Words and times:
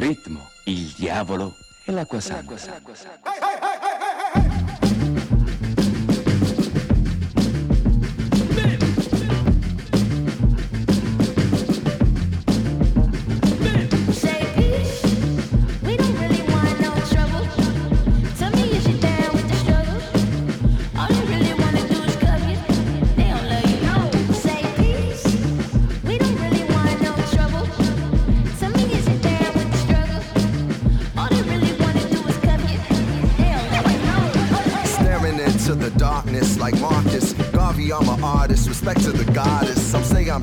ritmo, 0.00 0.48
il 0.64 0.94
diavolo 0.96 1.54
e 1.84 1.92
l'acqua 1.92 2.20
santa. 2.20 2.56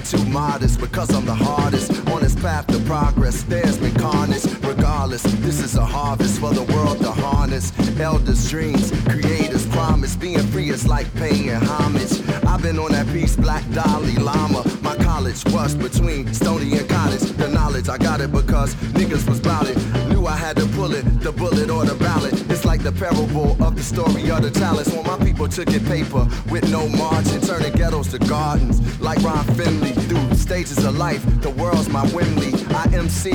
Too 0.07 0.23
modest 0.25 0.79
because 0.79 1.13
I'm 1.13 1.25
the 1.25 1.35
hardest 1.35 1.91
on 2.07 2.21
this 2.21 2.33
path 2.35 2.65
to 2.67 2.79
progress. 2.79 3.43
There's 3.43 3.77
been 3.77 3.93
carnage, 3.95 4.45
regardless. 4.63 5.23
This 5.23 5.59
is 5.59 5.75
a 5.75 5.85
harvest 5.85 6.39
for 6.39 6.53
the 6.53 6.63
world 6.73 6.99
to 6.99 7.11
harness. 7.11 7.73
Elders' 7.99 8.49
dreams, 8.49 8.91
creators' 9.09 9.65
promise. 9.67 10.15
Being 10.15 10.39
free 10.47 10.69
is 10.69 10.87
like 10.87 11.13
paying 11.15 11.49
homage. 11.49 12.21
I've 12.45 12.61
been 12.61 12.79
on 12.79 12.93
that 12.93 13.07
piece, 13.07 13.35
Black 13.35 13.69
Dalai 13.71 14.15
Lama. 14.15 14.63
My 14.81 14.95
college 15.17 15.79
between 15.79 16.31
Stony 16.31 16.77
and 16.77 16.87
College. 16.87 17.21
The 17.41 17.47
knowledge 17.47 17.89
I 17.89 17.97
got 17.97 18.21
it 18.21 18.31
because 18.31 18.75
niggas 18.93 19.27
was 19.27 19.39
bout 19.39 19.67
it. 19.67 19.75
Knew 20.09 20.27
I 20.27 20.37
had 20.37 20.55
to 20.57 20.67
pull 20.77 20.93
it, 20.93 21.01
the 21.21 21.31
bullet 21.31 21.71
or 21.71 21.85
the 21.85 21.95
ballot. 21.95 22.33
It's 22.51 22.65
like 22.65 22.83
the 22.83 22.91
parable 22.91 23.57
of 23.63 23.75
the 23.75 23.81
story 23.81 24.29
of 24.29 24.43
the 24.43 24.51
talents. 24.51 24.93
When 24.93 25.03
my 25.07 25.17
people 25.17 25.47
took 25.47 25.69
it 25.73 25.83
paper 25.85 26.27
with 26.51 26.69
no 26.69 26.87
margin, 26.89 27.41
turning 27.41 27.73
ghettos 27.73 28.09
to 28.11 28.19
gardens. 28.19 28.77
Like 29.01 29.19
Ron 29.23 29.43
Finley, 29.55 29.93
through 30.07 30.35
stages 30.35 30.85
of 30.85 30.95
life, 30.97 31.23
the 31.41 31.49
world's 31.49 31.89
my 31.89 32.05
Wembley. 32.13 32.53
I 32.75 32.85
MC 32.93 33.31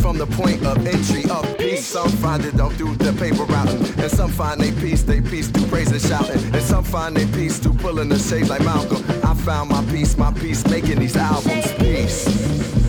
from 0.00 0.18
the 0.18 0.26
point 0.26 0.64
of 0.64 0.86
entry 0.86 1.28
of 1.30 1.42
peace. 1.58 1.84
Some 1.84 2.10
find 2.22 2.44
it 2.44 2.56
don't 2.56 2.76
do 2.78 2.94
the 2.94 3.12
paper 3.14 3.44
routing, 3.44 3.82
and 3.98 4.10
some 4.10 4.30
find 4.30 4.60
they 4.60 4.70
peace, 4.70 5.02
they 5.02 5.20
peace 5.20 5.48
through 5.48 5.66
praise 5.66 5.90
and 5.90 6.00
shouting, 6.00 6.42
and 6.54 6.62
some 6.62 6.84
find 6.84 7.16
they 7.16 7.26
peace 7.26 7.58
through 7.58 7.74
pulling 7.74 8.10
the 8.10 8.18
shade 8.18 8.48
like 8.48 8.62
Malcolm. 8.62 9.02
Found 9.44 9.68
my 9.68 9.84
peace, 9.92 10.16
my 10.16 10.32
peace, 10.32 10.66
making 10.68 11.00
these 11.00 11.16
albums. 11.16 11.70
Peace. 11.74 12.83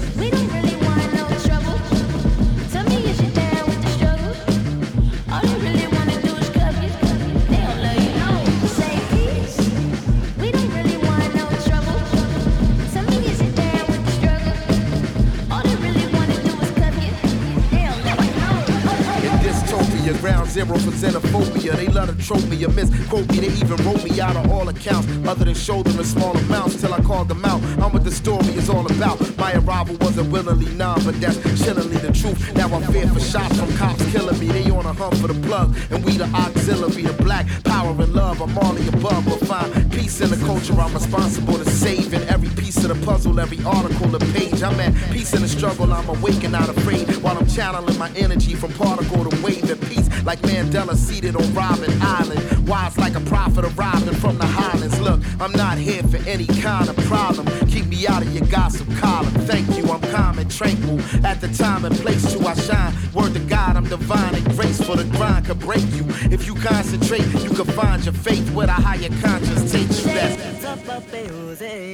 Zero 20.79 20.91
for 20.91 20.97
xenophobia. 20.97 21.75
They 21.75 21.87
love 21.87 22.15
to 22.15 22.25
trope 22.25 22.45
me 22.47 22.63
or 22.65 22.69
misquote 22.69 23.29
me. 23.29 23.39
They 23.39 23.47
even 23.47 23.77
wrote 23.85 24.03
me 24.03 24.19
out 24.19 24.35
of 24.35 24.51
all 24.51 24.67
accounts, 24.69 25.07
other 25.27 25.45
than 25.45 25.55
show 25.55 25.83
them 25.83 25.99
in 25.99 26.05
small 26.05 26.35
amounts 26.37 26.81
till 26.81 26.93
I 26.93 27.01
called 27.01 27.29
them 27.29 27.43
out. 27.45 27.61
I'm 27.81 27.93
what 27.93 28.03
the 28.03 28.11
story 28.11 28.47
is 28.55 28.69
all 28.69 28.85
about. 28.85 29.19
My 29.37 29.53
arrival 29.55 29.97
wasn't 30.01 30.31
willingly 30.31 30.71
none, 30.75 31.03
but 31.03 31.19
that's 31.21 31.37
chillingly 31.63 31.97
the 31.97 32.11
truth. 32.11 32.55
Now 32.55 32.67
I'm 32.73 32.83
fear 32.91 33.07
for 33.07 33.19
shots 33.19 33.59
from 33.59 33.75
cops 33.77 34.05
killing 34.11 34.39
me. 34.39 34.47
They 34.47 34.69
on 34.85 34.95
a 34.95 34.99
hunt 34.99 35.17
for 35.17 35.27
the 35.27 35.47
plug, 35.47 35.75
and 35.89 36.03
we 36.03 36.17
the 36.17 36.25
auxiliary, 36.25 37.03
the 37.03 37.23
black 37.23 37.45
power 37.63 37.89
and 37.89 38.13
love. 38.13 38.41
I'm 38.41 38.57
all 38.57 38.73
the 38.73 38.87
above, 38.89 39.25
but 39.25 39.39
find 39.47 39.91
peace 39.91 40.21
in 40.21 40.29
the 40.29 40.37
culture. 40.45 40.73
I'm 40.73 40.93
responsible 40.93 41.57
to 41.57 41.65
saving 41.65 42.21
every 42.29 42.49
piece 42.49 42.77
of 42.77 42.89
the 42.89 43.05
puzzle, 43.05 43.39
every 43.39 43.63
article, 43.65 44.07
the 44.07 44.19
page. 44.33 44.61
I'm 44.61 44.79
at 44.79 44.93
peace 45.11 45.33
in 45.33 45.41
the 45.41 45.47
struggle. 45.47 45.91
I'm 45.91 46.07
awake 46.09 46.43
and 46.43 46.51
not 46.51 46.69
afraid 46.69 47.07
while 47.17 47.37
I'm 47.37 47.47
channeling 47.47 47.97
my 47.97 48.11
energy 48.15 48.53
from 48.55 48.71
particle 48.73 49.29
to 49.29 49.43
wave 49.43 49.69
and 49.69 49.81
peace 49.87 50.09
like 50.23 50.39
Mandela 50.39 50.95
seated 50.95 51.35
on 51.35 51.53
Robin 51.53 51.91
Island. 52.01 52.67
Wise 52.67 52.97
like 52.97 53.15
a 53.15 53.21
prophet 53.21 53.65
arriving 53.65 54.15
from 54.15 54.37
the 54.37 54.45
highlands. 54.45 54.99
Look, 54.99 55.21
I'm 55.39 55.51
not 55.53 55.77
here 55.77 56.03
for 56.03 56.17
any 56.27 56.47
kind 56.47 56.89
of 56.89 56.97
problem. 57.05 57.45
Keep 57.67 57.87
me 57.87 58.07
out 58.07 58.21
of 58.21 58.33
your 58.33 58.47
gossip 58.47 58.87
column. 58.97 59.33
Thank 59.45 59.77
you, 59.77 59.85
I'm 59.91 60.01
calm 60.13 60.39
and 60.39 60.49
tranquil. 60.49 60.99
At 61.25 61.41
the 61.41 61.47
time 61.49 61.85
and 61.85 61.95
place 61.95 62.33
to 62.33 62.47
I 62.47 62.53
shine. 62.55 62.93
Word 63.13 63.33
to 63.33 63.39
God, 63.39 63.77
I'm 63.77 63.87
divine 63.87 64.35
and 64.35 64.45
graceful. 64.75 64.95
The 64.95 65.17
grind 65.17 65.45
could 65.45 65.59
break 65.59 65.85
you. 65.93 66.05
If 66.31 66.47
you 66.47 66.55
concentrate, 66.55 67.25
you 67.43 67.49
can 67.49 67.65
find 67.65 68.03
your 68.03 68.13
faith 68.13 68.49
where 68.53 68.67
the 68.67 68.73
higher 68.73 69.09
conscience 69.21 69.71
takes 69.71 70.05
you. 70.05 70.13
That's 70.13 70.65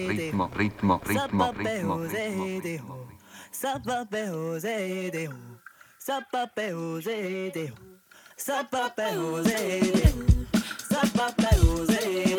ritmo, 0.10 0.52
ritmo, 0.54 1.02
ritmo, 1.04 1.54
ritmo, 1.54 2.62
ritmo. 2.62 3.08
Sapape 3.52 4.28
Jose 4.30 5.10
de 5.12 5.30
Sapape 6.00 6.72
Jose 6.72 7.52
de 7.52 7.72
Sapape 8.38 9.14
Jose 9.14 9.82
Sapape 10.90 11.52
Jose 11.62 12.36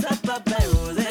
Sapape 0.00 0.60
Jose 0.72 1.05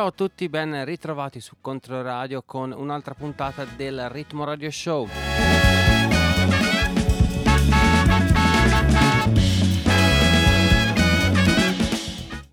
Ciao 0.00 0.08
a 0.08 0.12
tutti, 0.12 0.48
ben 0.48 0.82
ritrovati 0.86 1.40
su 1.40 1.56
Controradio 1.60 2.42
con 2.46 2.72
un'altra 2.72 3.12
puntata 3.12 3.66
del 3.66 4.08
Ritmo 4.08 4.44
Radio 4.44 4.70
Show. 4.70 5.06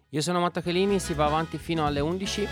Io 0.10 0.22
sono 0.22 0.42
Matteo 0.42 0.62
Chelini, 0.62 1.00
si 1.00 1.14
va 1.14 1.28
avanti 1.28 1.58
fino 1.58 1.86
alle 1.86 2.02
11. 2.02 2.48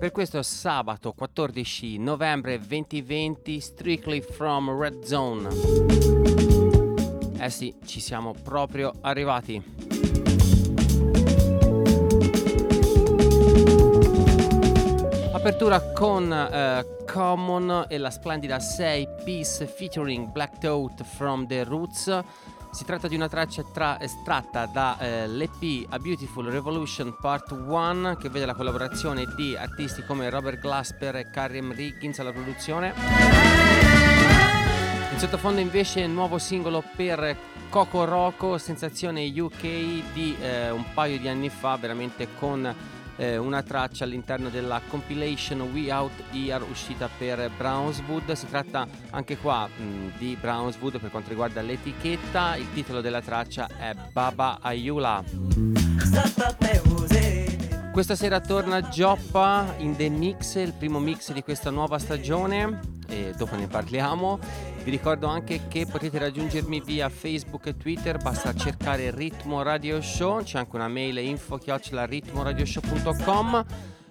Per 0.00 0.12
questo 0.12 0.42
sabato 0.42 1.12
14 1.12 1.98
novembre 1.98 2.58
2020 2.58 3.60
Strictly 3.60 4.22
from 4.22 4.74
Red 4.76 5.04
Zone. 5.04 6.39
Eh 7.42 7.48
sì, 7.48 7.74
ci 7.86 8.00
siamo 8.00 8.34
proprio 8.34 8.92
arrivati. 9.00 9.62
Apertura 15.32 15.80
con 15.92 16.30
uh, 16.30 17.04
Common 17.10 17.86
e 17.88 17.96
la 17.96 18.10
splendida 18.10 18.60
6 18.60 19.08
piece 19.24 19.66
featuring 19.66 20.30
Black 20.30 20.58
Toad 20.58 21.02
from 21.02 21.46
the 21.46 21.64
Roots. 21.64 22.20
Si 22.72 22.84
tratta 22.84 23.08
di 23.08 23.14
una 23.14 23.28
traccia 23.28 23.64
tra- 23.72 23.98
estratta 23.98 24.66
dall'EP 24.66 25.62
eh, 25.62 25.86
A 25.88 25.98
Beautiful 25.98 26.44
Revolution 26.44 27.16
Part 27.18 27.52
1 27.52 28.16
che 28.16 28.28
vede 28.28 28.44
la 28.44 28.54
collaborazione 28.54 29.24
di 29.34 29.56
artisti 29.56 30.04
come 30.04 30.28
Robert 30.28 30.60
Glasper 30.60 31.16
e 31.16 31.30
Karim 31.30 31.72
Riggins 31.72 32.18
alla 32.18 32.32
produzione. 32.32 34.59
Sottofondo 35.20 35.60
invece 35.60 36.00
il 36.00 36.08
nuovo 36.08 36.38
singolo 36.38 36.82
per 36.96 37.36
Coco 37.68 38.06
Roco, 38.06 38.56
sensazione 38.56 39.30
UK 39.38 39.60
di 40.14 40.34
eh, 40.40 40.70
un 40.70 40.82
paio 40.94 41.18
di 41.18 41.28
anni 41.28 41.50
fa, 41.50 41.76
veramente 41.76 42.28
con 42.38 42.74
eh, 43.16 43.36
una 43.36 43.62
traccia 43.62 44.04
all'interno 44.04 44.48
della 44.48 44.80
compilation 44.88 45.60
We 45.74 45.92
Out 45.92 46.22
Here 46.32 46.64
uscita 46.70 47.10
per 47.18 47.50
Brownswood. 47.54 48.32
Si 48.32 48.48
tratta 48.48 48.88
anche 49.10 49.36
qua 49.36 49.68
mh, 49.68 50.16
di 50.16 50.38
Brownswood 50.40 50.98
per 50.98 51.10
quanto 51.10 51.28
riguarda 51.28 51.60
l'etichetta. 51.60 52.56
Il 52.56 52.72
titolo 52.72 53.02
della 53.02 53.20
traccia 53.20 53.68
è 53.76 53.94
Baba 54.10 54.60
Ayula. 54.62 55.22
Questa 57.92 58.14
sera 58.14 58.40
torna 58.40 58.88
Gioppa 58.88 59.74
in 59.78 59.96
The 59.96 60.08
Mix, 60.08 60.54
il 60.54 60.72
primo 60.72 61.00
mix 61.00 61.32
di 61.32 61.42
questa 61.42 61.70
nuova 61.70 61.98
stagione 61.98 62.78
e 63.08 63.34
dopo 63.36 63.56
ne 63.56 63.66
parliamo. 63.66 64.38
Vi 64.84 64.90
ricordo 64.90 65.26
anche 65.26 65.66
che 65.66 65.86
potete 65.86 66.16
raggiungermi 66.18 66.80
via 66.80 67.08
Facebook 67.08 67.66
e 67.66 67.76
Twitter, 67.76 68.18
basta 68.18 68.54
cercare 68.54 69.10
Ritmo 69.10 69.62
Radio 69.62 70.00
Show, 70.00 70.42
c'è 70.42 70.58
anche 70.58 70.76
una 70.76 70.86
mail 70.86 71.18
info 71.18 71.58
ritmoradioshow.com. 71.58 73.64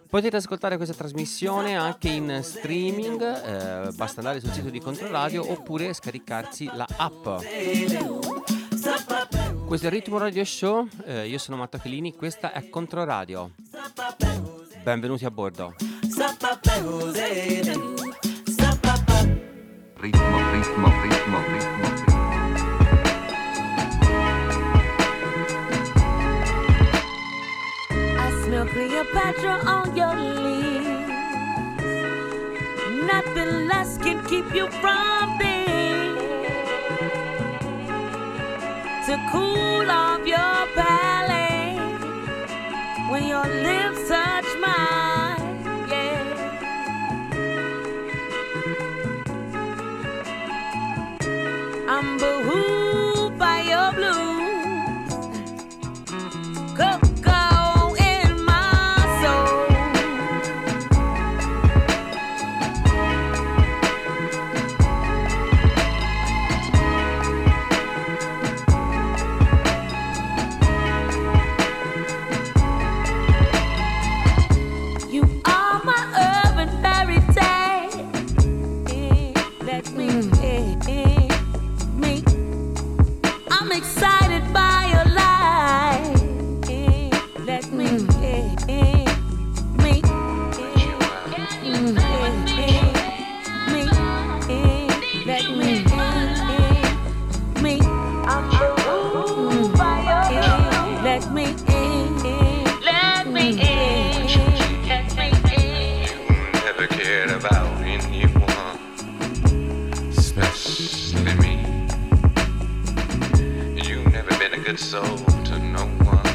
Potete 0.09 0.35
ascoltare 0.35 0.75
questa 0.75 0.95
trasmissione 0.95 1.77
anche 1.77 2.09
in 2.09 2.41
streaming, 2.43 3.21
eh, 3.21 3.91
basta 3.93 4.19
andare 4.19 4.41
sul 4.41 4.51
sito 4.51 4.69
di 4.69 4.79
Controradio 4.79 5.49
oppure 5.49 5.93
scaricarsi 5.93 6.69
la 6.73 6.85
app. 6.97 8.58
Questo 9.69 9.86
è 9.86 9.92
il 9.92 9.98
Ritmo 9.98 10.18
Radio 10.18 10.44
Show, 10.44 10.88
eh, 11.06 11.27
io 11.27 11.38
sono 11.38 11.56
Matteo 11.56 11.80
Chelini, 11.80 12.16
questa 12.16 12.51
è 12.54 12.69
Controradio. 12.69 13.51
Benvenuti 14.81 15.25
a 15.25 15.30
bordo. 15.30 15.75
ritmo, 20.00 20.51
ritmo, 20.51 20.92
ritmo, 21.04 21.39
ritmo. 21.51 21.88
Cleopatra 28.74 29.62
on 29.66 29.95
your 29.95 30.16
lips. 30.16 30.88
Nothing 33.06 33.68
less 33.68 33.98
can 34.00 34.24
keep 34.25 34.51
you 34.51 34.68
from 34.81 35.38
this. 35.38 35.58
To 39.09 39.17
cool 39.31 39.89
off 39.89 40.21
your 40.27 40.67
palate 40.75 41.79
when 43.09 43.25
your 43.25 43.44
lips 43.44 44.07
touch 44.07 44.45
mine. 44.61 45.89
Yeah. 45.89 46.21
I'm 51.88 52.19
get 114.71 114.80
sold 114.80 115.25
to 115.45 115.57
no 115.57 115.83
one, 116.06 116.27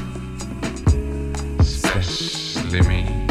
especially 1.60 2.80
me. 2.80 3.23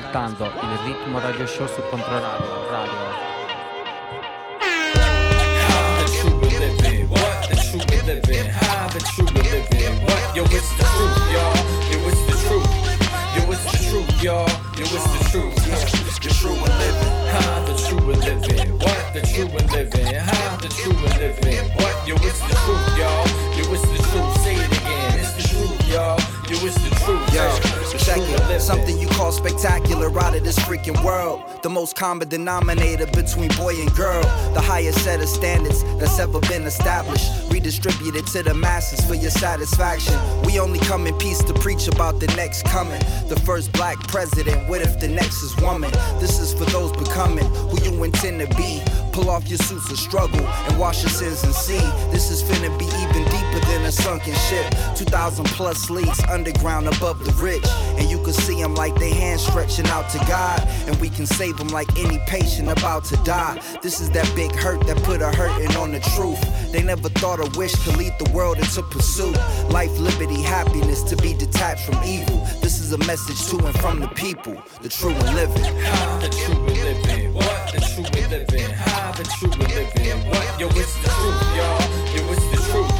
Ascoltando 0.00 0.46
il 0.46 0.78
ritmo 0.84 1.18
radio 1.20 1.46
show 1.46 1.66
su 1.66 1.82
Controradio 1.90 2.70
Radio. 2.70 3.18
Yo, 10.32 10.44
it's 10.44 10.74
the 10.76 10.84
truth, 10.84 11.30
y'all. 11.32 11.56
Yo, 11.90 11.98
it's 12.08 12.24
the 12.24 12.32
truth. 12.46 12.70
Yo, 13.36 13.42
it's 13.50 13.64
the 13.64 13.76
truth, 13.90 14.22
y'all. 14.22 14.48
Yo, 14.76 14.84
it's 14.84 15.04
the 15.04 15.18
truth. 15.30 15.54
The 15.56 15.70
living. 16.78 17.14
The 17.60 17.74
living. 18.16 18.72
What? 18.78 19.12
The 19.12 19.20
living. 19.36 19.66
The 19.66 19.80
living. 21.18 21.66
What? 21.76 21.94
Yo, 22.06 22.14
it's 22.16 22.40
the 22.40 22.54
truth, 22.64 22.86
y'all. 22.96 23.26
Yo, 23.56 23.62
it's 23.74 23.82
the 23.82 23.98
truth. 24.08 24.32
Say 24.42 24.54
it 24.54 24.72
again. 24.78 25.18
It's 25.18 25.32
the 25.34 25.42
truth, 25.48 25.88
y'all. 25.88 26.18
Yo, 26.48 26.56
it's 26.66 26.76
the 26.76 26.90
truth. 27.04 27.10
Check 28.04 28.18
it. 28.18 28.60
Something 28.60 28.98
you 28.98 29.08
call 29.08 29.32
spectacular 29.32 29.79
freaking 30.70 31.02
world. 31.04 31.42
The 31.64 31.68
most 31.68 31.96
common 31.96 32.28
denominator 32.28 33.06
between 33.06 33.48
boy 33.56 33.74
and 33.80 33.92
girl. 33.96 34.22
The 34.54 34.60
highest 34.60 35.02
set 35.02 35.20
of 35.20 35.28
standards 35.28 35.82
that's 35.98 36.20
ever 36.20 36.38
been 36.40 36.62
established. 36.62 37.28
Redistributed 37.50 38.24
to 38.28 38.44
the 38.44 38.54
masses 38.54 39.04
for 39.04 39.14
your 39.14 39.32
satisfaction. 39.32 40.14
We 40.44 40.60
only 40.60 40.78
come 40.78 41.08
in 41.08 41.18
peace 41.18 41.42
to 41.42 41.54
preach 41.54 41.88
about 41.88 42.20
the 42.20 42.28
next 42.36 42.64
coming. 42.66 43.00
The 43.28 43.40
first 43.44 43.72
black 43.72 43.98
president. 44.06 44.68
What 44.68 44.80
if 44.80 45.00
the 45.00 45.08
next 45.08 45.42
is 45.42 45.56
woman? 45.56 45.90
This 46.20 46.38
is 46.38 46.54
for 46.54 46.66
those 46.66 46.92
becoming 46.92 47.46
who 47.70 47.82
you 47.82 48.04
intend 48.04 48.38
to 48.40 48.56
be 48.56 48.80
Pull 49.12 49.28
off 49.28 49.48
your 49.48 49.58
suits 49.58 49.90
of 49.90 49.98
struggle 49.98 50.46
and 50.46 50.78
wash 50.78 51.02
your 51.02 51.10
sins 51.10 51.42
and 51.42 51.54
see. 51.54 51.80
This 52.10 52.30
is 52.30 52.42
finna 52.42 52.70
be 52.78 52.86
even 52.86 53.24
deeper 53.24 53.66
than 53.66 53.84
a 53.84 53.92
sunken 53.92 54.34
ship. 54.34 54.70
2,000 54.96 55.44
plus 55.46 55.90
leagues 55.90 56.22
underground 56.24 56.86
above 56.86 57.24
the 57.24 57.32
rich. 57.42 57.66
And 57.98 58.08
you 58.08 58.22
can 58.22 58.32
see 58.32 58.60
them 58.62 58.74
like 58.74 58.94
they 58.96 59.10
hands 59.10 59.44
stretching 59.46 59.86
out 59.88 60.08
to 60.10 60.18
God. 60.20 60.60
And 60.86 60.96
we 61.00 61.08
can 61.08 61.26
save 61.26 61.56
them 61.56 61.68
like 61.68 61.88
any 61.98 62.18
patient 62.26 62.68
about 62.68 63.04
to 63.06 63.16
die. 63.24 63.60
This 63.82 64.00
is 64.00 64.10
that 64.10 64.30
big 64.36 64.54
hurt 64.54 64.86
that 64.86 65.02
put 65.02 65.22
a 65.22 65.30
hurting 65.32 65.76
on 65.76 65.92
the 65.92 66.00
truth. 66.14 66.40
They 66.72 66.82
never 66.82 67.08
thought 67.08 67.40
a 67.40 67.58
wish 67.58 67.74
could 67.84 67.96
lead 67.96 68.14
the 68.18 68.30
world 68.32 68.58
into 68.58 68.82
pursuit. 68.82 69.36
Life, 69.70 69.96
liberty, 69.98 70.40
happiness 70.40 71.02
to 71.04 71.16
be 71.16 71.34
detached 71.34 71.84
from 71.84 72.02
evil. 72.04 72.46
This 72.60 72.80
is 72.80 72.92
a 72.92 72.98
message 72.98 73.48
to 73.50 73.66
and 73.66 73.78
from 73.80 74.00
the 74.00 74.08
people, 74.08 74.62
the 74.82 74.88
true 74.88 75.10
and 75.10 75.34
living. 75.34 75.62
The 76.20 76.28
true 76.44 76.66
and 76.66 76.76
living, 76.78 77.34
what 77.34 77.59
the 77.72 77.80
true 77.80 78.04
and 78.04 78.30
living, 78.30 78.70
how 78.70 79.12
the 79.12 79.24
true 79.38 79.52
and 79.52 79.74
living, 79.74 80.18
what? 80.28 80.60
Yo 80.60 80.66
it's 80.74 80.94
the 80.98 81.08
truth, 81.08 81.42
y'all, 81.54 81.78
yo 82.10 82.22
it's 82.32 82.46
the 82.50 82.58
truth, 82.66 82.90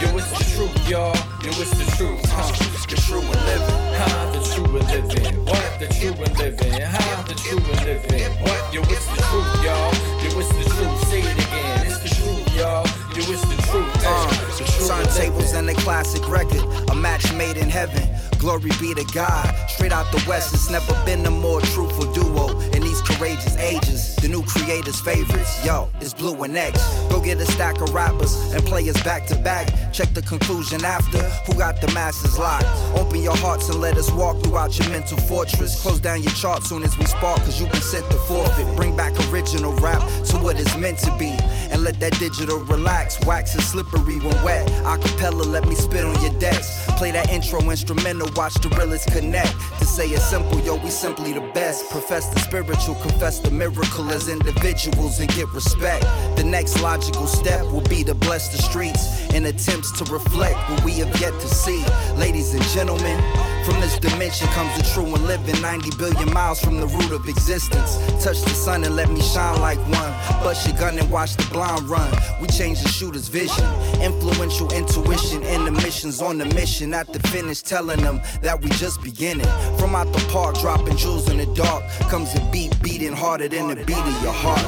yo 0.00 0.16
it's 0.18 0.30
the 0.36 0.44
truth, 0.52 0.88
y'all, 0.88 1.16
yo 1.40 1.50
it's 1.56 1.70
the 1.72 1.86
truth, 1.96 2.20
huh? 2.28 2.52
The 2.88 2.96
true 3.00 3.20
and 3.20 3.42
living. 3.48 3.80
How 3.96 4.30
the 4.32 4.40
true 4.52 4.76
and 4.76 4.88
living, 4.88 5.44
what? 5.46 5.80
The 5.80 5.88
true 5.88 6.12
and 6.12 6.38
living, 6.38 6.80
how 6.82 7.22
the 7.22 7.34
true 7.34 7.56
and 7.56 7.84
living, 7.86 8.32
what? 8.42 8.74
Yo 8.74 8.82
it's 8.82 9.06
the 9.06 9.22
truth, 9.32 9.64
y'all, 9.64 9.92
yo 10.20 10.28
it's 10.40 10.48
the 10.60 10.64
truth, 10.76 11.08
say 11.08 11.20
it 11.20 11.32
again, 11.32 11.86
it's 11.86 12.00
the 12.04 12.08
truth, 12.12 12.56
y'all, 12.56 12.84
yo 13.16 13.22
it's 13.32 13.44
the 13.48 13.56
truth, 13.72 13.88
uh, 14.04 14.28
the 14.58 14.64
true 14.64 14.88
Turntables 14.88 15.54
and 15.54 15.70
a 15.70 15.74
classic 15.74 16.28
record, 16.28 16.62
a 16.90 16.94
match 16.94 17.32
made 17.32 17.56
in 17.56 17.70
heaven. 17.70 18.02
Glory 18.38 18.70
be 18.80 18.92
to 18.92 19.04
God. 19.14 19.54
Straight 19.70 19.92
out 19.92 20.10
the 20.10 20.20
West, 20.28 20.52
it's 20.52 20.68
never 20.68 20.92
been 21.06 21.24
a 21.26 21.30
more 21.30 21.60
truthful 21.60 22.12
duo. 22.12 22.58
In 22.72 22.81
these 23.22 23.36
courageous 23.36 23.56
ages. 23.56 24.16
The 24.16 24.28
new 24.28 24.42
creators' 24.42 25.00
favorites, 25.00 25.64
yo, 25.64 25.88
it's 26.00 26.14
Blue 26.14 26.40
and 26.42 26.56
X. 26.56 26.78
Go 27.08 27.20
get 27.20 27.38
a 27.38 27.46
stack 27.46 27.80
of 27.80 27.92
rappers 27.94 28.34
and 28.52 28.64
play 28.64 28.88
us 28.88 29.00
back 29.02 29.26
to 29.28 29.36
back. 29.36 29.68
Check 29.92 30.14
the 30.14 30.22
conclusion 30.22 30.84
after. 30.84 31.18
Who 31.46 31.58
got 31.58 31.80
the 31.80 31.90
masses 31.92 32.38
locked? 32.38 32.66
Open 32.98 33.22
your 33.22 33.36
hearts 33.36 33.68
and 33.68 33.80
let 33.80 33.96
us 33.96 34.10
walk 34.12 34.42
throughout 34.42 34.78
your 34.78 34.88
mental 34.90 35.18
fortress. 35.18 35.82
Close 35.82 36.00
down 36.00 36.22
your 36.22 36.32
chart 36.32 36.62
soon 36.62 36.82
as 36.82 36.96
we 36.98 37.04
spark, 37.06 37.38
cause 37.40 37.60
you've 37.60 37.72
been 37.72 37.82
sent 37.82 38.08
to 38.10 38.16
forfeit. 38.28 38.76
Bring 38.76 38.96
back 38.96 39.12
original 39.30 39.74
rap 39.76 40.02
to 40.26 40.36
what 40.38 40.58
it's 40.58 40.76
meant 40.76 40.98
to 41.00 41.16
be. 41.18 41.36
And 41.70 41.82
let 41.82 41.98
that 42.00 42.18
digital 42.18 42.58
relax. 42.60 43.24
Wax 43.26 43.54
is 43.54 43.68
slippery 43.68 44.18
when 44.18 44.42
wet. 44.44 44.68
Acapella, 44.84 45.46
let 45.46 45.66
me 45.66 45.74
spit 45.74 46.04
on 46.04 46.20
your 46.22 46.38
decks. 46.38 46.86
Play 46.98 47.10
that 47.12 47.30
intro 47.30 47.60
instrumental, 47.70 48.28
watch 48.36 48.54
the 48.54 48.68
realest 48.70 49.10
connect. 49.10 49.54
To 49.82 49.88
say 49.88 50.10
it 50.10 50.20
simple, 50.20 50.60
yo, 50.60 50.76
we 50.76 50.90
simply 50.90 51.32
the 51.32 51.40
best. 51.54 51.90
Profess 51.90 52.28
the 52.28 52.38
spiritual, 52.38 52.94
confess 52.94 53.40
the 53.40 53.50
miracle 53.50 54.08
as 54.12 54.28
individuals 54.28 55.18
and 55.18 55.28
get 55.34 55.48
respect. 55.48 56.04
The 56.36 56.44
next 56.44 56.80
logical 56.80 57.26
step 57.26 57.64
will 57.64 57.80
be 57.80 58.04
to 58.04 58.14
bless 58.14 58.46
the 58.54 58.62
streets 58.62 59.28
in 59.34 59.44
attempts 59.46 59.90
to 59.98 60.04
reflect 60.04 60.54
what 60.70 60.84
we 60.84 60.92
have 61.00 61.20
yet 61.20 61.32
to 61.32 61.48
see. 61.48 61.84
Ladies 62.14 62.54
and 62.54 62.62
gentlemen, 62.66 63.18
from 63.64 63.80
this 63.80 63.98
dimension 63.98 64.46
comes 64.48 64.76
the 64.76 64.82
true 64.92 65.04
and 65.04 65.26
living 65.26 65.60
90 65.60 65.96
billion 65.96 66.32
miles 66.32 66.60
from 66.60 66.78
the 66.78 66.86
root 66.86 67.12
of 67.12 67.28
existence. 67.28 67.96
Touch 68.22 68.40
the 68.42 68.50
sun 68.50 68.84
and 68.84 68.96
let 68.96 69.10
me 69.10 69.20
shine 69.20 69.60
like 69.60 69.78
one. 69.78 70.12
Bust 70.42 70.66
your 70.66 70.76
gun 70.76 70.98
and 70.98 71.10
watch 71.10 71.36
the 71.36 71.46
blind 71.52 71.82
run. 71.88 72.10
We 72.40 72.48
change 72.48 72.82
the 72.82 72.88
shooter's 72.88 73.28
vision. 73.28 73.64
Influential 74.00 74.72
intuition 74.72 75.42
and 75.44 75.66
the 75.66 75.72
missions 75.72 76.20
on 76.20 76.38
the 76.38 76.46
mission. 76.46 76.94
At 76.94 77.12
the 77.12 77.20
finish, 77.28 77.62
telling 77.62 78.00
them 78.00 78.20
that 78.42 78.60
we 78.60 78.70
just 78.70 79.02
beginning. 79.02 79.46
From 79.78 79.94
out 79.94 80.12
the 80.12 80.24
park, 80.30 80.58
dropping 80.58 80.96
jewels 80.96 81.28
in 81.28 81.38
the 81.38 81.46
dark. 81.54 81.84
Comes 82.10 82.34
a 82.34 82.40
beat 82.52 82.80
beating 82.82 83.12
harder 83.12 83.48
than 83.48 83.68
the 83.68 83.76
beat 83.76 83.96
of 83.96 84.22
your 84.22 84.32
heart. 84.32 84.60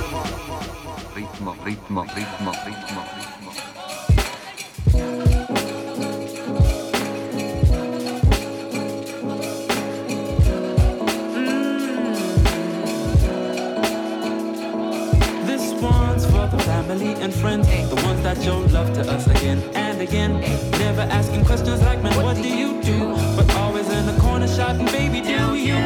Ritmo, 1.15 1.55
ritmo, 1.59 2.05
ritmo, 2.07 2.53
ritmo, 2.53 3.24
family 16.87 17.15
and 17.23 17.33
friends, 17.33 17.67
the 17.89 17.97
ones 18.05 18.23
that 18.23 18.41
show 18.43 18.59
love 18.59 18.93
to 18.93 19.01
us 19.11 19.27
again 19.27 19.59
and 19.75 20.01
again. 20.01 20.41
Never 20.73 21.03
asking 21.03 21.45
questions 21.45 21.83
like, 21.83 22.03
man, 22.03 22.15
what 22.23 22.37
do 22.37 22.49
you 22.49 22.83
do? 22.83 23.15
But 23.37 23.51
always 23.57 23.89
in 23.89 24.07
the 24.07 24.21
corner 24.21 24.47
shouting, 24.47 24.87
baby, 24.87 25.21
do 25.21 25.55
you? 25.55 25.77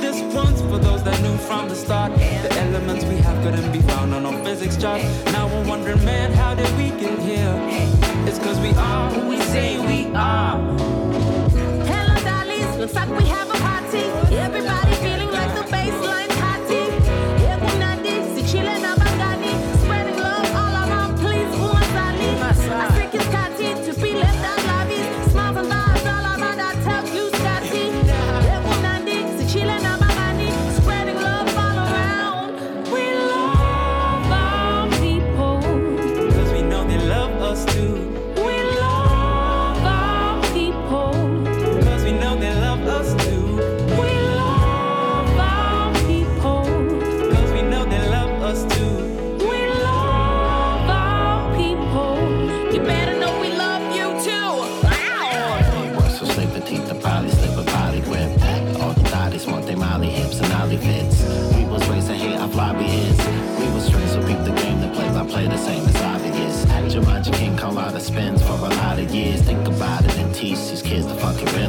This 0.00 0.20
one's 0.34 0.60
for 0.62 0.78
those 0.78 1.02
that 1.04 1.20
knew 1.22 1.36
from 1.36 1.68
the 1.68 1.76
start 1.76 2.12
the 2.16 2.52
elements 2.58 3.04
we 3.04 3.16
have 3.16 3.42
couldn't 3.44 3.70
be 3.72 3.80
found 3.82 4.12
on 4.12 4.24
no 4.24 4.32
physics 4.44 4.76
chart. 4.76 5.00
Now 5.26 5.46
we're 5.46 5.68
wondering, 5.68 6.04
man, 6.04 6.32
how 6.32 6.54
did 6.54 6.70
we 6.76 6.88
get 7.00 7.18
here? 7.20 7.54
It's 8.26 8.38
cause 8.38 8.58
we 8.58 8.70
are 8.70 9.10
who 9.12 9.28
we 9.28 9.38
say 9.40 9.78
we 9.78 10.12
are. 10.14 10.58
Hello, 11.90 12.14
dollies. 12.24 12.76
Looks 12.78 12.94
like 12.94 13.08
we 13.10 13.24
have 13.28 13.48
a 13.50 13.58
party. 13.58 14.23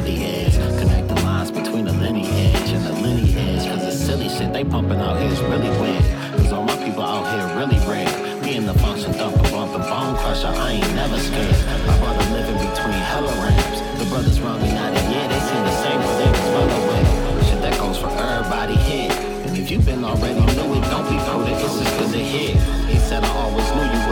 Really 0.06 0.24
is. 0.24 0.56
Connect 0.78 1.08
the 1.08 1.14
lines 1.22 1.50
between 1.50 1.84
the 1.84 1.92
lineage 1.92 2.70
and 2.70 2.84
the 2.86 2.92
lineage. 2.92 3.66
Cause 3.66 3.84
the 3.84 3.92
silly 3.92 4.28
shit 4.28 4.52
they 4.52 4.64
pumping 4.64 5.00
out 5.00 5.18
here 5.18 5.30
is 5.30 5.40
really 5.40 5.70
weird. 5.80 6.04
Cause 6.38 6.52
all 6.52 6.64
my 6.64 6.76
people 6.84 7.02
out 7.02 7.26
here 7.32 7.46
really 7.58 7.78
rare. 7.86 8.42
Me 8.42 8.56
and 8.56 8.68
the 8.68 8.74
function 8.78 9.12
thumper, 9.12 9.42
bump 9.50 9.74
and 9.74 9.82
bone 9.82 10.16
crusher, 10.16 10.48
I 10.48 10.78
ain't 10.78 10.94
never 10.94 11.18
scared. 11.18 11.56
Bought 12.00 12.16
a 12.22 12.26
living 12.32 12.58
between 12.58 13.00
hella 13.10 13.32
ramps. 13.42 13.80
The 13.98 14.06
brothers 14.06 14.40
wrong 14.40 14.62
me 14.62 14.70
not 14.72 14.94
yeah, 14.94 15.26
they 15.26 15.40
seen 15.40 15.62
the 15.64 15.76
same 15.82 16.00
but 16.00 16.14
they 16.18 16.30
was 16.30 16.48
well 16.54 16.70
away. 16.70 17.02
Shit 17.46 17.60
that 17.62 17.78
goes 17.78 17.98
for 17.98 18.10
everybody 18.10 18.76
here. 18.76 19.10
And 19.46 19.56
if 19.56 19.70
you've 19.70 19.84
been 19.84 20.04
already 20.04 20.38
knew 20.38 20.74
it, 20.74 20.84
don't 20.90 21.08
be 21.10 21.18
prudent, 21.26 21.58
it's 21.58 21.78
just 21.78 21.98
cause 21.98 22.14
it 22.14 22.22
hit. 22.22 22.54
He 22.86 22.98
said 22.98 23.24
I 23.24 23.30
always 23.42 23.66
knew 23.74 23.86
you 23.90 24.05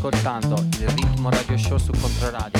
ascoltando 0.00 0.64
il 0.78 0.88
ritmo 0.88 1.28
radio 1.28 1.58
show 1.58 1.76
su 1.76 1.92
Controradio. 2.00 2.59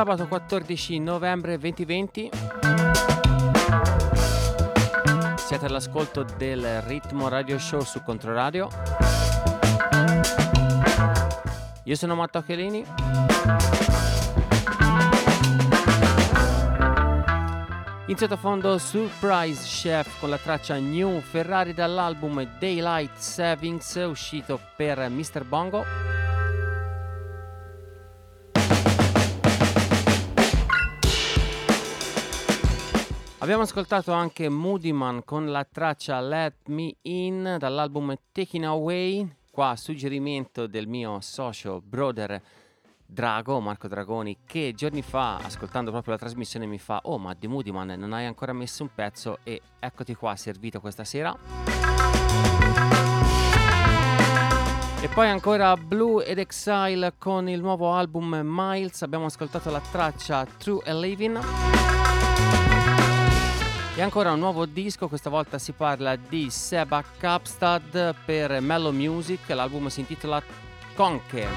Sabato 0.00 0.26
14 0.26 0.98
novembre 0.98 1.58
2020. 1.58 2.30
Siete 5.36 5.66
all'ascolto 5.66 6.24
del 6.38 6.80
Ritmo 6.80 7.28
Radio 7.28 7.58
Show 7.58 7.82
su 7.82 8.02
Controradio. 8.02 8.70
Io 11.82 11.94
sono 11.96 12.14
Matteo 12.14 12.42
Chelini. 12.42 12.82
In 18.06 18.16
sottofondo 18.16 18.78
Surprise 18.78 19.62
Chef 19.66 20.18
con 20.18 20.30
la 20.30 20.38
traccia 20.38 20.78
New 20.78 21.20
Ferrari 21.20 21.74
dall'album 21.74 22.42
Daylight 22.58 23.18
Savings 23.18 23.96
uscito 24.08 24.58
per 24.76 25.10
Mr. 25.10 25.44
Bongo. 25.44 26.09
Abbiamo 33.42 33.62
ascoltato 33.62 34.12
anche 34.12 34.50
Moody 34.50 34.92
Man 34.92 35.24
con 35.24 35.50
la 35.50 35.64
traccia 35.64 36.20
Let 36.20 36.68
Me 36.68 36.96
In 37.02 37.56
dall'album 37.58 38.14
Taking 38.32 38.64
Away, 38.64 39.36
qua 39.50 39.76
suggerimento 39.76 40.66
del 40.66 40.86
mio 40.86 41.20
socio 41.22 41.80
brother 41.82 42.40
Drago, 43.06 43.58
Marco 43.60 43.88
Dragoni, 43.88 44.40
che 44.44 44.74
giorni 44.76 45.00
fa, 45.00 45.36
ascoltando 45.36 45.90
proprio 45.90 46.12
la 46.12 46.18
trasmissione, 46.18 46.66
mi 46.66 46.78
fa 46.78 47.00
Oh 47.04 47.16
ma 47.16 47.32
di 47.32 47.46
Moody 47.46 47.70
Man 47.70 47.94
non 47.96 48.12
hai 48.12 48.26
ancora 48.26 48.52
messo 48.52 48.82
un 48.82 48.90
pezzo 48.94 49.38
e 49.42 49.62
eccoti 49.78 50.14
qua 50.14 50.36
servito 50.36 50.78
questa 50.78 51.04
sera. 51.04 51.34
E 55.00 55.08
poi 55.08 55.28
ancora 55.28 55.78
Blue 55.78 56.22
ed 56.26 56.38
Exile 56.38 57.14
con 57.16 57.48
il 57.48 57.60
nuovo 57.62 57.90
album 57.94 58.38
Miles, 58.44 59.00
abbiamo 59.00 59.24
ascoltato 59.24 59.70
la 59.70 59.80
traccia 59.80 60.44
True 60.44 60.82
a 60.84 60.92
Living. 60.92 61.99
E 63.96 64.02
ancora 64.02 64.32
un 64.32 64.38
nuovo 64.38 64.66
disco, 64.66 65.08
questa 65.08 65.30
volta 65.30 65.58
si 65.58 65.72
parla 65.72 66.14
di 66.14 66.48
Seba 66.48 67.02
Kapstad 67.18 68.14
per 68.24 68.60
Mellow 68.60 68.92
Music, 68.92 69.48
l'album 69.48 69.88
si 69.88 70.00
intitola 70.00 70.40
Conker. 70.94 71.48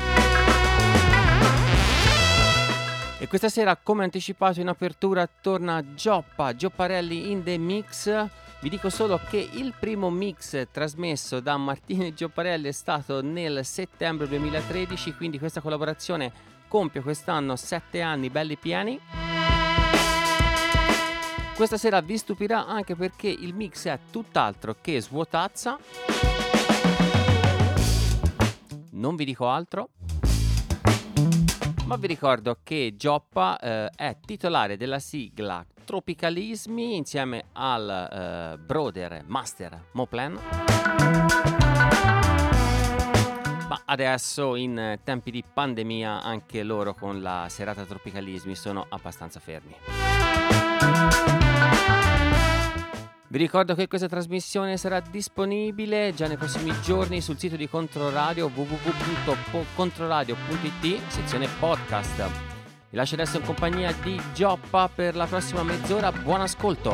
E 3.19 3.27
questa 3.27 3.47
sera, 3.47 3.77
come 3.77 4.03
anticipato 4.03 4.59
in 4.59 4.67
apertura, 4.67 5.29
torna 5.41 5.93
Gioppa, 5.93 6.55
Giopparelli 6.55 7.31
in 7.31 7.43
the 7.43 7.57
mix. 7.57 8.27
Vi 8.59 8.67
dico 8.67 8.89
solo 8.89 9.19
che 9.29 9.47
il 9.53 9.73
primo 9.79 10.09
mix 10.09 10.67
trasmesso 10.71 11.39
da 11.39 11.55
Martino 11.55 12.11
Giopparelli 12.11 12.67
è 12.67 12.73
stato 12.73 13.21
nel 13.21 13.63
settembre 13.63 14.27
2013, 14.27 15.13
quindi 15.13 15.37
questa 15.37 15.61
collaborazione 15.61 16.31
compie 16.67 17.01
quest'anno 17.01 17.55
7 17.55 18.01
anni 18.01 18.29
belli 18.29 18.57
pieni. 18.57 18.99
Questa 21.63 21.79
sera 21.79 22.01
vi 22.01 22.17
stupirà 22.17 22.67
anche 22.67 22.93
perché 22.93 23.29
il 23.29 23.53
mix 23.53 23.87
è 23.87 23.97
tutt'altro 24.11 24.75
che 24.81 24.99
svuotazza. 24.99 25.79
Non 28.91 29.15
vi 29.15 29.23
dico 29.23 29.47
altro. 29.47 29.91
Ma 31.85 31.95
vi 31.95 32.07
ricordo 32.07 32.57
che 32.63 32.95
Gioppa 32.97 33.57
eh, 33.59 33.89
è 33.95 34.17
titolare 34.25 34.75
della 34.75 34.99
sigla 34.99 35.65
Tropicalismi 35.85 36.97
insieme 36.97 37.45
al 37.53 37.89
eh, 38.11 38.57
brother 38.57 39.23
Master 39.25 39.85
Moplan. 39.93 40.37
Ma 43.69 43.81
adesso 43.85 44.55
in 44.57 44.99
tempi 45.01 45.31
di 45.31 45.41
pandemia 45.53 46.23
anche 46.23 46.61
loro 46.61 46.93
con 46.93 47.21
la 47.21 47.45
serata 47.47 47.85
Tropicalismi 47.85 48.53
sono 48.53 48.85
abbastanza 48.89 49.39
fermi. 49.39 49.77
Vi 53.33 53.39
ricordo 53.39 53.73
che 53.73 53.87
questa 53.87 54.07
trasmissione 54.07 54.77
sarà 54.77 54.99
disponibile 54.99 56.13
già 56.13 56.27
nei 56.27 56.37
prossimi 56.37 56.71
giorni 56.81 57.19
sul 57.19 57.39
sito 57.39 57.55
di 57.55 57.67
Controradio 57.67 58.51
www.controradio.it, 58.53 61.01
sezione 61.07 61.47
podcast. 61.57 62.29
Vi 62.91 62.95
lascio 62.95 63.15
adesso 63.15 63.37
in 63.37 63.43
compagnia 63.43 63.91
di 64.03 64.21
Gioppa 64.35 64.87
per 64.87 65.15
la 65.15 65.25
prossima 65.25 65.63
mezz'ora. 65.63 66.11
Buon 66.11 66.41
ascolto! 66.41 66.91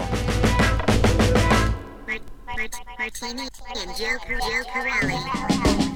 Martini 2.98 3.50
and 3.76 3.94
Joe, 3.98 4.18
Joe 4.26 4.64
Pirelli. 4.72 5.89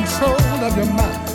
Control 0.00 0.64
of 0.64 0.76
your 0.76 0.86
mind. 0.94 1.29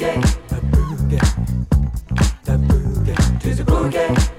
boogie, 0.00 0.22
the 0.48 0.56
boogie, 0.56 1.20
the 2.44 2.52
boogie, 2.56 3.40
to 3.40 3.54
the 3.54 3.62
boogie. 3.64 4.29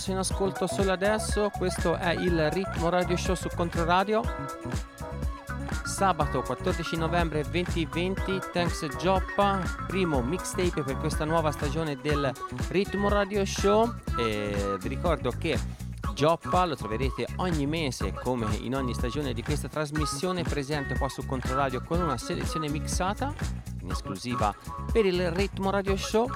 Messo 0.00 0.12
in 0.12 0.16
ascolto 0.16 0.66
solo 0.66 0.92
adesso, 0.92 1.50
questo 1.50 1.94
è 1.94 2.12
il 2.12 2.50
Ritmo 2.52 2.88
Radio 2.88 3.18
Show 3.18 3.34
su 3.34 3.48
Controradio. 3.54 4.22
Sabato 5.84 6.40
14 6.40 6.96
novembre 6.96 7.42
2020, 7.42 8.40
Thanks 8.50 8.86
Gioppa, 8.96 9.60
primo 9.86 10.22
mixtape 10.22 10.82
per 10.82 10.96
questa 10.96 11.26
nuova 11.26 11.50
stagione 11.50 11.98
del 12.00 12.32
Ritmo 12.68 13.10
Radio 13.10 13.44
Show. 13.44 13.92
E 14.16 14.78
vi 14.80 14.88
ricordo 14.88 15.34
che 15.38 15.58
Gioppa 16.14 16.64
lo 16.64 16.76
troverete 16.76 17.26
ogni 17.36 17.66
mese 17.66 18.14
come 18.14 18.56
in 18.56 18.74
ogni 18.74 18.94
stagione 18.94 19.34
di 19.34 19.42
questa 19.42 19.68
trasmissione 19.68 20.44
presente 20.44 20.96
qua 20.96 21.10
su 21.10 21.26
Controradio 21.26 21.82
con 21.82 22.00
una 22.00 22.16
selezione 22.16 22.70
mixata 22.70 23.34
in 23.82 23.90
esclusiva 23.90 24.54
per 24.90 25.04
il 25.04 25.30
Ritmo 25.30 25.68
Radio 25.68 25.94
Show. 25.98 26.26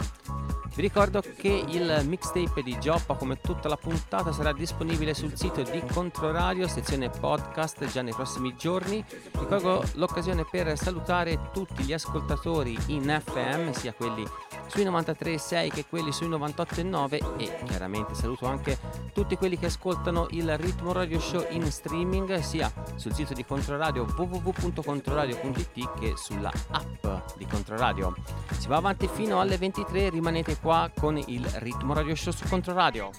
Vi 0.75 0.83
ricordo 0.83 1.23
che 1.37 1.65
il 1.69 2.03
mixtape 2.05 2.61
di 2.63 2.77
Gioppa, 2.81 3.15
come 3.15 3.41
tutta 3.41 3.69
la 3.69 3.77
puntata, 3.77 4.33
sarà 4.33 4.53
disponibile 4.53 5.15
sul 5.15 5.37
sito 5.37 5.63
di 5.63 5.81
Controradio, 5.93 6.67
sezione 6.67 7.11
podcast, 7.11 7.87
già 7.87 8.03
nei 8.03 8.13
prossimi 8.13 8.57
giorni. 8.57 9.05
Ricordo 9.39 9.85
l'occasione 9.95 10.45
per 10.51 10.77
salutare 10.77 11.51
tutti 11.53 11.85
gli 11.85 11.93
ascoltatori 11.93 12.77
in 12.87 13.23
FM, 13.25 13.71
sia 13.71 13.93
quelli 13.93 14.27
sui 14.75 14.85
93.6 14.85 15.71
che 15.71 15.85
quelli 15.89 16.11
sui 16.11 16.29
98.9 16.29 17.39
e 17.39 17.59
chiaramente 17.65 18.13
saluto 18.15 18.47
anche 18.47 18.77
tutti 19.13 19.37
quelli 19.37 19.57
che 19.57 19.67
ascoltano 19.67 20.27
il 20.31 20.59
Ritmo 20.59 20.93
Radio 20.93 21.21
Show 21.21 21.47
in 21.51 21.71
streaming 21.71 22.41
sia 22.41 22.73
sul 22.97 23.15
sito 23.15 23.35
di 23.35 23.45
Controradio 23.45 24.05
www.controradio.it 24.05 25.99
che 26.01 26.15
sulla 26.17 26.51
app 26.73 27.07
di 27.37 27.47
Controradio. 27.47 28.17
Si 28.59 28.67
va 28.67 28.79
avanti 28.79 29.07
fino 29.07 29.39
alle 29.39 29.59
23, 29.59 30.11
rimanete 30.11 30.59
qua 30.59 30.91
con 30.93 31.19
il 31.19 31.47
Ritmo 31.59 31.95
Radio 31.95 32.17
Show 32.17 32.33
su 32.33 32.49
Controradio. 32.49 33.11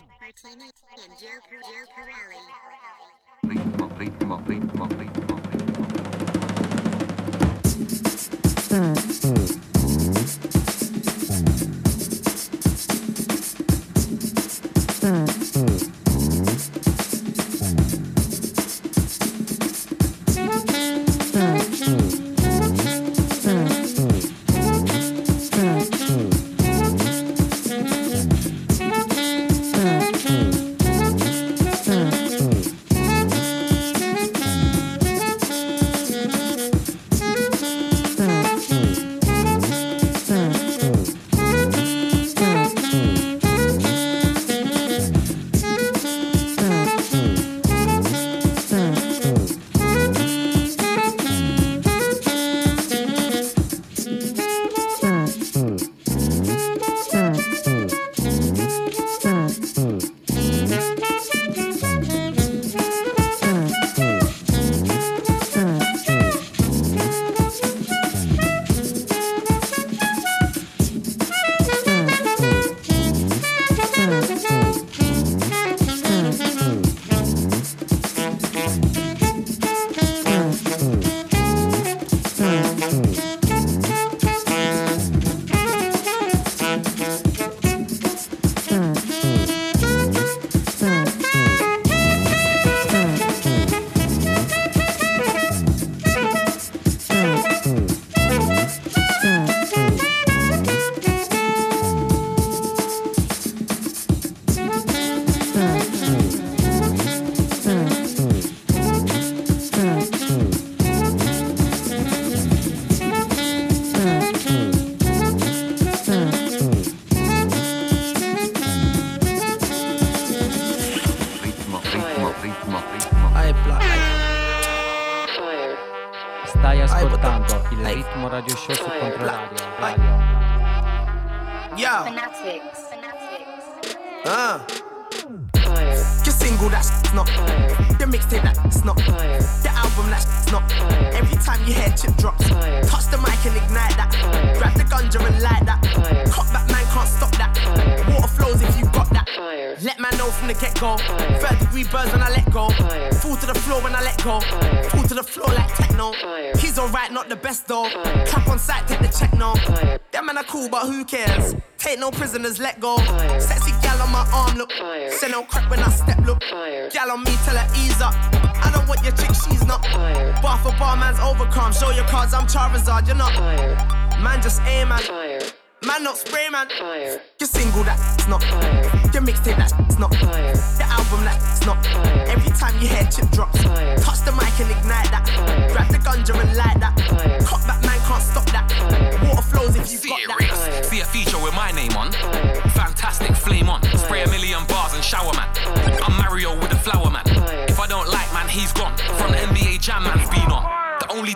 Ritmo, 3.48 3.90
ritmo, 3.96 4.42
ritmo, 4.46 4.88
ritmo. 4.88 5.44
Ritmo, 8.68 10.75
Mm-hmm. 15.06 15.95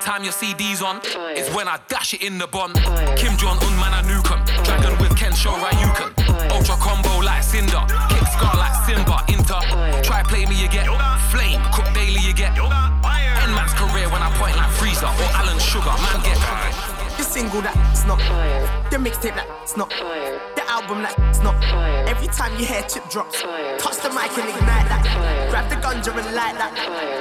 Time 0.09 0.23
your 0.23 0.33
CD's 0.33 0.81
on 0.81 0.97
is 1.37 1.47
when 1.53 1.67
I 1.67 1.77
dash 1.87 2.15
it 2.15 2.23
in 2.23 2.39
the 2.39 2.47
bun. 2.47 2.73
Kim 3.15 3.37
Jong 3.37 3.61
Un 3.61 3.75
man 3.77 3.93
I 3.93 4.01
nuke 4.09 4.31
'em. 4.33 4.41
Dragon 4.65 4.97
with 4.97 5.13
Ken 5.15 5.33
show 5.35 5.53
Ryuken. 5.53 6.09
Ultra 6.49 6.75
combo 6.77 7.19
like 7.19 7.43
Cinder. 7.43 7.83
Kick 8.09 8.25
scar 8.33 8.55
like 8.57 8.75
Simba. 8.85 9.17
Inter. 9.27 9.61
Try 10.01 10.23
play 10.23 10.47
me 10.47 10.55
you 10.55 10.67
get 10.67 10.87
flame. 11.31 11.61
Cook 11.71 11.93
daily 11.93 12.21
you 12.27 12.33
get. 12.33 12.57
End 12.57 13.53
man's 13.53 13.73
career 13.81 14.07
when 14.09 14.23
I 14.27 14.29
point 14.39 14.55
like 14.57 14.71
Freezer 14.79 15.11
or 15.21 15.29
Alan 15.39 15.59
Sugar. 15.59 15.95
Man 16.05 16.19
get 16.23 16.98
Your 17.19 17.27
single 17.27 17.61
that's 17.61 18.05
not 18.05 18.21
fire. 18.21 18.61
The 18.91 18.95
mixtape 18.95 19.35
that's 19.35 19.75
not 19.75 19.91
fire. 19.91 20.39
The 20.55 20.63
album 20.71 21.01
that's 21.01 21.41
not 21.41 21.61
fire. 21.65 22.05
Every 22.07 22.27
time 22.27 22.57
you 22.57 22.65
hear 22.65 22.81
chip 22.83 23.09
drops 23.09 23.41
Touch 23.41 23.97
the 23.97 24.09
mic 24.11 24.31
and 24.37 24.47
ignite 24.47 24.87
that. 24.87 25.03
Grab 25.49 25.69
the 25.69 25.75
ganja 25.75 26.15
and 26.15 26.33
light 26.33 26.55
that. 26.55 26.71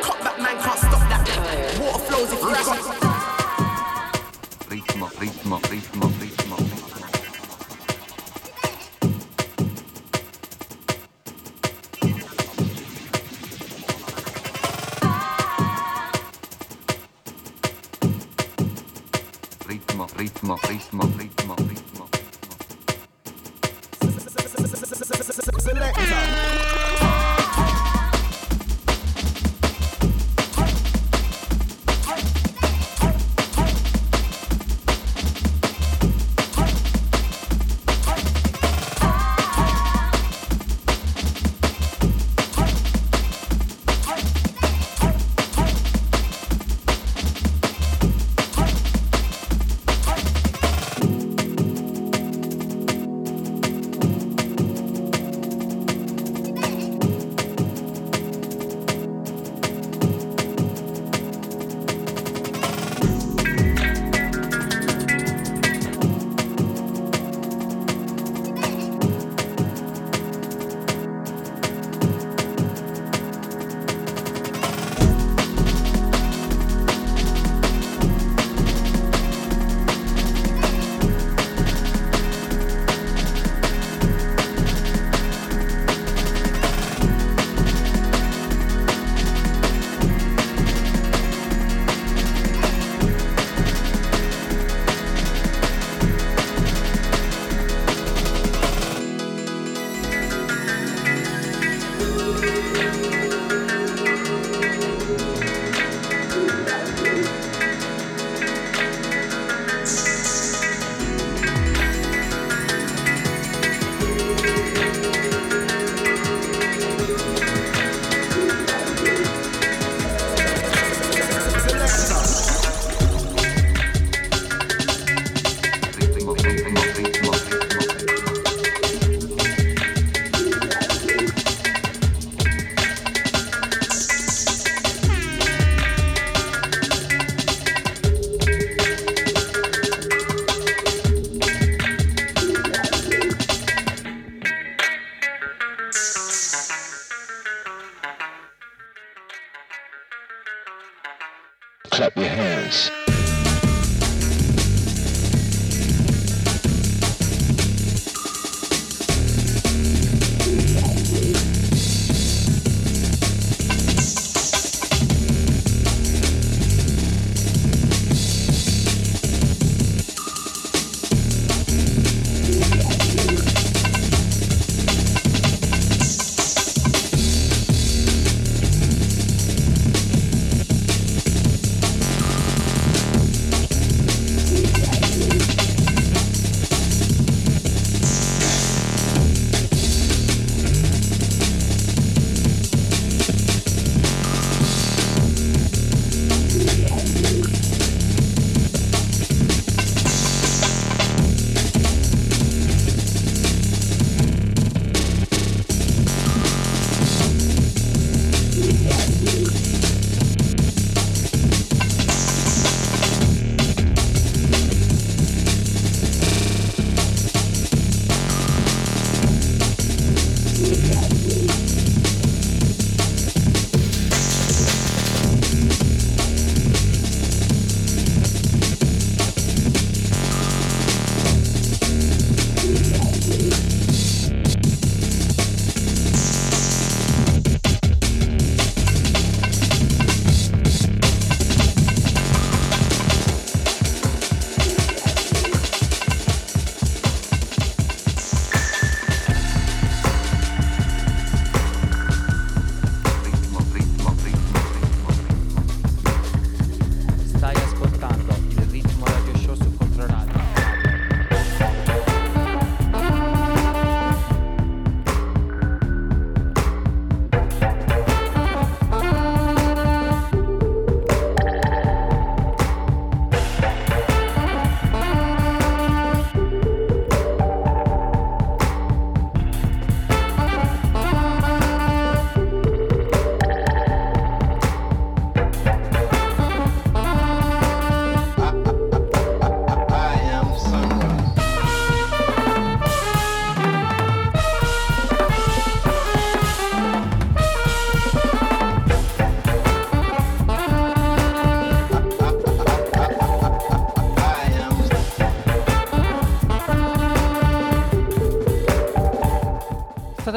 Cut 0.05 0.21
that 0.23 0.41
man 0.41 0.57
can't 0.63 0.79
stop 0.79 1.03
that. 1.11 1.27
Water 1.81 1.99
flows 1.99 2.33
if 2.33 2.41
you 2.41 2.49
got 2.49 2.79
Ritmo, 4.71 5.09
ritmo, 5.19 5.59
ritmo, 5.63 6.09
ritmo, 6.21 6.78
ritmo. 20.19 20.57
Ritmo, 20.57 20.59
ritmo, 20.69 21.05
ritmo, 21.16 21.57
ritmo, 21.69 22.09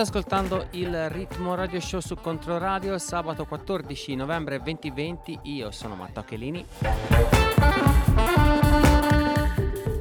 State 0.02 0.18
ascoltando 0.18 0.66
il 0.72 1.10
Ritmo 1.10 1.54
Radio 1.54 1.80
Show 1.80 2.00
su 2.00 2.16
Controradio 2.16 2.98
sabato 2.98 3.46
14 3.46 4.16
novembre 4.16 4.60
2020. 4.60 5.40
Io 5.44 5.70
sono 5.70 5.94
Matteo 5.94 6.24
Chelini. 6.24 6.66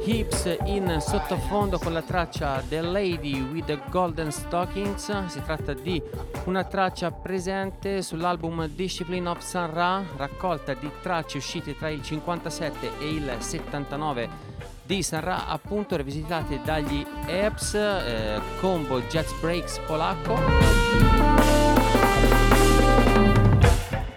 Hips 0.02 0.56
in 0.64 0.96
sottofondo 1.00 1.78
con 1.78 1.92
la 1.92 2.00
traccia 2.00 2.62
The 2.66 2.80
Lady 2.80 3.40
with 3.40 3.66
the 3.66 3.78
Golden 3.90 4.32
Stockings. 4.32 5.26
Si 5.26 5.42
tratta 5.42 5.74
di 5.74 6.02
una 6.44 6.64
traccia 6.64 7.10
presente 7.10 8.00
sull'album 8.00 8.68
Discipline 8.68 9.28
of 9.28 9.40
Sun 9.40 9.70
Ra, 9.72 10.02
raccolta 10.16 10.72
di 10.72 10.90
tracce 11.02 11.36
uscite 11.36 11.76
tra 11.76 11.90
il 11.90 12.02
57 12.02 12.98
e 13.00 13.08
il 13.10 13.36
79 13.38 14.49
Sun 14.98 15.20
Ra, 15.20 15.46
appunto 15.46 15.96
rivisitate 15.96 16.60
dagli 16.64 17.06
Eps, 17.26 17.74
eh, 17.74 18.40
combo 18.58 19.00
Jets 19.02 19.32
Breaks 19.40 19.78
polacco. 19.86 20.36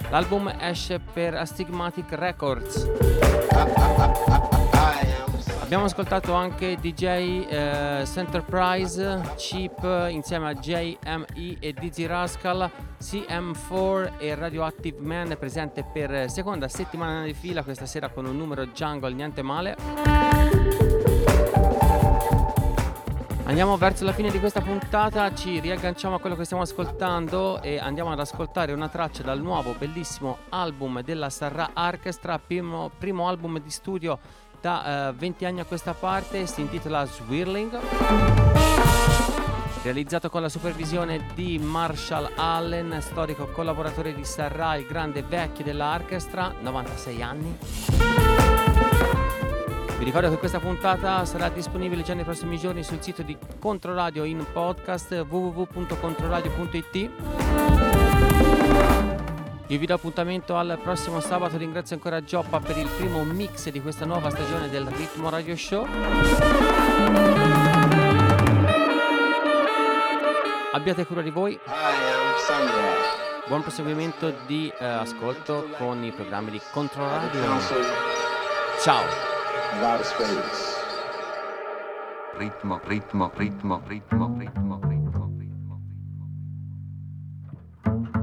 L'album 0.09 0.51
esce 0.59 0.99
per 0.99 1.35
Astigmatic 1.35 2.11
Records. 2.13 2.89
Abbiamo 5.61 5.85
ascoltato 5.85 6.33
anche 6.33 6.77
DJ 6.79 7.45
eh, 7.47 8.03
Centerprise, 8.05 9.33
Cheap 9.37 10.07
insieme 10.09 10.49
a 10.49 10.53
JME 10.53 11.57
e 11.59 11.73
Dizzy 11.73 12.05
Rascal, 12.05 12.69
CM4 12.99 14.13
e 14.17 14.35
Radioactive 14.35 14.99
Man 14.99 15.35
presente 15.39 15.83
per 15.83 16.29
seconda 16.29 16.67
settimana 16.67 17.23
di 17.23 17.33
fila 17.33 17.63
questa 17.63 17.85
sera 17.85 18.09
con 18.09 18.25
un 18.25 18.37
numero 18.37 18.67
jungle 18.67 19.13
niente 19.13 19.41
male. 19.41 20.32
Andiamo 23.53 23.77
verso 23.77 24.03
la 24.03 24.13
fine 24.13 24.31
di 24.31 24.39
questa 24.39 24.61
puntata, 24.61 25.31
ci 25.35 25.59
riagganciamo 25.59 26.15
a 26.15 26.19
quello 26.19 26.35
che 26.35 26.43
stiamo 26.43 26.63
ascoltando 26.63 27.61
e 27.61 27.77
andiamo 27.77 28.11
ad 28.11 28.19
ascoltare 28.19 28.73
una 28.73 28.89
traccia 28.89 29.21
dal 29.21 29.39
nuovo 29.39 29.75
bellissimo 29.77 30.39
album 30.49 31.03
della 31.03 31.29
Sarra 31.29 31.69
Orchestra, 31.75 32.39
primo, 32.39 32.89
primo 32.97 33.27
album 33.27 33.61
di 33.61 33.69
studio 33.69 34.17
da 34.59 35.09
eh, 35.09 35.13
20 35.13 35.45
anni 35.45 35.59
a 35.59 35.65
questa 35.65 35.93
parte, 35.93 36.47
si 36.47 36.61
intitola 36.61 37.05
Swirling. 37.05 37.79
Realizzato 39.83 40.31
con 40.31 40.41
la 40.41 40.49
supervisione 40.49 41.23
di 41.35 41.59
Marshall 41.59 42.31
Allen, 42.35 42.97
storico 43.01 43.45
collaboratore 43.49 44.15
di 44.15 44.25
Sarra, 44.25 44.77
il 44.77 44.87
grande 44.87 45.21
vecchio 45.21 45.63
dell'orchestra, 45.63 46.55
96 46.59 47.21
anni. 47.21 48.12
Vi 50.03 50.09
ricordo 50.09 50.29
che 50.31 50.37
questa 50.37 50.59
puntata 50.59 51.23
sarà 51.23 51.47
disponibile 51.47 52.03
già 52.03 52.13
nei 52.13 52.25
prossimi 52.25 52.57
giorni 52.57 52.83
sul 52.83 53.01
sito 53.01 53.21
di 53.21 53.37
Controradio 53.57 54.25
in 54.25 54.45
podcast 54.51 55.13
www.controradio.it. 55.29 56.95
Io 59.67 59.79
vi 59.79 59.85
do 59.85 59.93
appuntamento 59.93 60.57
al 60.57 60.77
prossimo 60.83 61.21
sabato, 61.21 61.55
ringrazio 61.55 61.95
ancora 61.95 62.21
Gioppa 62.21 62.59
per 62.59 62.77
il 62.77 62.89
primo 62.97 63.23
mix 63.23 63.69
di 63.69 63.81
questa 63.81 64.03
nuova 64.03 64.29
stagione 64.29 64.67
del 64.67 64.85
Ritmo 64.87 65.29
Radio 65.29 65.55
Show. 65.55 65.87
Abbiate 70.73 71.05
cura 71.05 71.21
di 71.21 71.29
voi. 71.29 71.57
Buon 73.47 73.61
proseguimento 73.61 74.33
di 74.45 74.69
eh, 74.77 74.85
ascolto 74.85 75.69
con 75.77 76.03
i 76.03 76.11
programmi 76.11 76.51
di 76.51 76.59
Controradio. 76.73 77.41
Ciao! 78.81 79.32
Godspeed 79.79 80.45
Ritmo 82.37 82.81
ritmo, 82.87 83.31
ritmo, 83.37 83.81
ritmo, 83.87 84.35
ritmo, 84.39 84.81
ritmo, 84.89 85.31
ritmo. 85.39 85.81
ritmo, 87.85 88.22